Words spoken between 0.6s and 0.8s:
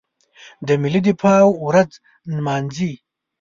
د